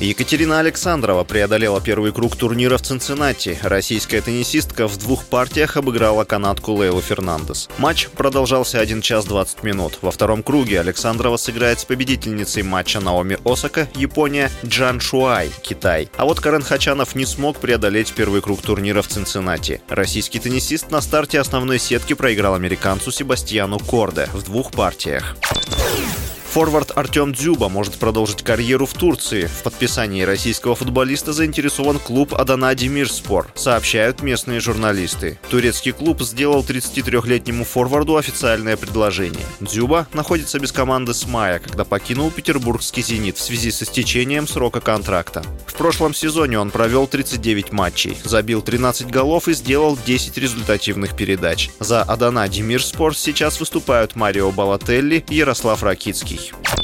Екатерина 0.00 0.58
Александрова 0.58 1.22
преодолела 1.22 1.80
первый 1.80 2.12
круг 2.12 2.36
турнира 2.36 2.76
в 2.76 2.82
Цинциннати. 2.82 3.58
Российская 3.62 4.20
теннисистка 4.20 4.88
в 4.88 4.98
двух 4.98 5.24
партиях 5.24 5.76
обыграла 5.76 6.24
канадку 6.24 6.72
Лейлу 6.72 7.00
Фернандес. 7.00 7.68
Матч 7.78 8.08
продолжался 8.08 8.80
1 8.80 9.00
час 9.02 9.24
20 9.24 9.62
минут. 9.62 9.98
Во 10.02 10.10
втором 10.10 10.42
круге 10.42 10.80
Александрова 10.80 11.36
сыграет 11.36 11.78
с 11.78 11.84
победительницей 11.84 12.64
матча 12.64 13.00
Наоми 13.00 13.38
Осака, 13.44 13.88
Япония, 13.94 14.50
Джан 14.66 15.00
Шуай, 15.00 15.50
Китай. 15.62 16.10
А 16.16 16.24
вот 16.24 16.40
Карен 16.40 16.62
Хачанов 16.62 17.14
не 17.14 17.24
смог 17.24 17.58
преодолеть 17.58 18.12
первый 18.12 18.42
круг 18.42 18.62
турнира 18.62 19.00
в 19.00 19.06
Цинциннати. 19.06 19.80
Российский 19.88 20.40
теннисист 20.40 20.90
на 20.90 21.00
старте 21.00 21.38
основной 21.38 21.78
сетки 21.78 22.14
проиграл 22.14 22.56
американцу 22.56 23.12
Себастьяну 23.12 23.78
Корде 23.78 24.28
в 24.32 24.42
двух 24.42 24.72
партиях. 24.72 25.36
Форвард 26.54 26.96
Артем 26.96 27.32
Дзюба 27.32 27.68
может 27.68 27.94
продолжить 27.94 28.44
карьеру 28.44 28.86
в 28.86 28.92
Турции. 28.92 29.46
В 29.46 29.64
подписании 29.64 30.22
российского 30.22 30.76
футболиста 30.76 31.32
заинтересован 31.32 31.98
клуб 31.98 32.32
Адана 32.32 32.72
Демирспор, 32.76 33.48
сообщают 33.56 34.22
местные 34.22 34.60
журналисты. 34.60 35.36
Турецкий 35.50 35.90
клуб 35.90 36.22
сделал 36.22 36.62
33-летнему 36.62 37.64
форварду 37.64 38.16
официальное 38.16 38.76
предложение. 38.76 39.44
Дзюба 39.58 40.06
находится 40.12 40.60
без 40.60 40.70
команды 40.70 41.12
с 41.12 41.26
мая, 41.26 41.58
когда 41.58 41.84
покинул 41.84 42.30
петербургский 42.30 43.02
«Зенит» 43.02 43.36
в 43.36 43.40
связи 43.42 43.72
с 43.72 43.82
истечением 43.82 44.46
срока 44.46 44.80
контракта. 44.80 45.42
В 45.66 45.74
прошлом 45.74 46.14
сезоне 46.14 46.60
он 46.60 46.70
провел 46.70 47.08
39 47.08 47.72
матчей, 47.72 48.16
забил 48.22 48.62
13 48.62 49.08
голов 49.10 49.48
и 49.48 49.54
сделал 49.54 49.98
10 50.06 50.38
результативных 50.38 51.16
передач. 51.16 51.70
За 51.80 52.02
Адана 52.02 52.48
Демирспор 52.48 53.16
сейчас 53.16 53.58
выступают 53.58 54.14
Марио 54.14 54.52
Балателли 54.52 55.24
и 55.28 55.34
Ярослав 55.34 55.82
Ракицкий. 55.82 56.43
Beijo. 56.44 56.83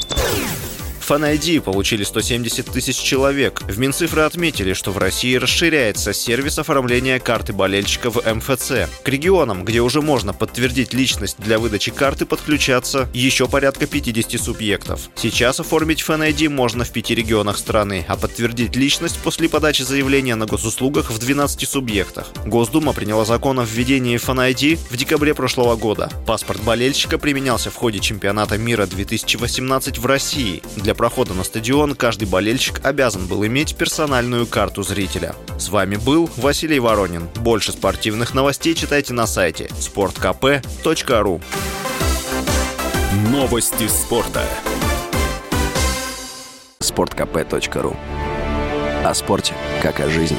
ID 1.19 1.61
получили 1.61 2.03
170 2.03 2.67
тысяч 2.67 2.95
человек. 2.95 3.61
В 3.63 3.77
Минцифры 3.77 4.21
отметили, 4.21 4.73
что 4.73 4.91
в 4.91 4.97
России 4.97 5.35
расширяется 5.35 6.13
сервис 6.13 6.59
оформления 6.59 7.19
карты 7.19 7.53
болельщика 7.53 8.09
в 8.09 8.21
МФЦ. 8.21 8.89
К 9.03 9.07
регионам, 9.09 9.65
где 9.65 9.81
уже 9.81 10.01
можно 10.01 10.33
подтвердить 10.33 10.93
личность 10.93 11.37
для 11.39 11.59
выдачи 11.59 11.91
карты, 11.91 12.25
подключаться 12.25 13.09
еще 13.13 13.47
порядка 13.47 13.87
50 13.87 14.41
субъектов. 14.41 15.09
Сейчас 15.15 15.59
оформить 15.59 16.01
Fan 16.01 16.31
ID 16.31 16.49
можно 16.49 16.85
в 16.85 16.91
пяти 16.91 17.13
регионах 17.13 17.57
страны, 17.57 18.05
а 18.07 18.15
подтвердить 18.15 18.75
личность 18.75 19.19
после 19.23 19.49
подачи 19.49 19.81
заявления 19.81 20.35
на 20.35 20.45
госуслугах 20.45 21.11
в 21.11 21.19
12 21.19 21.67
субъектах. 21.67 22.27
Госдума 22.45 22.93
приняла 22.93 23.25
закон 23.25 23.59
о 23.59 23.65
введении 23.65 24.17
Fan 24.17 24.51
ID 24.53 24.79
в 24.89 24.95
декабре 24.95 25.33
прошлого 25.33 25.75
года. 25.75 26.09
Паспорт 26.25 26.61
болельщика 26.61 27.17
применялся 27.17 27.69
в 27.69 27.75
ходе 27.75 27.99
чемпионата 27.99 28.57
мира 28.57 28.85
2018 28.85 29.97
в 29.97 30.05
России. 30.05 30.61
Для 30.77 30.95
прохода 31.01 31.33
на 31.33 31.43
стадион 31.43 31.95
каждый 31.95 32.27
болельщик 32.27 32.79
обязан 32.85 33.25
был 33.25 33.43
иметь 33.47 33.75
персональную 33.75 34.45
карту 34.45 34.83
зрителя. 34.83 35.33
С 35.57 35.69
вами 35.69 35.95
был 35.95 36.29
Василий 36.37 36.79
Воронин. 36.79 37.27
Больше 37.37 37.71
спортивных 37.71 38.35
новостей 38.35 38.75
читайте 38.75 39.11
на 39.11 39.25
сайте 39.25 39.65
sportkp.ru 39.79 41.41
Новости 43.31 43.87
спорта. 43.87 44.43
sportkp.ru 46.79 47.97
О 49.03 49.13
спорте, 49.15 49.55
как 49.81 50.01
о 50.01 50.07
жизни. 50.07 50.37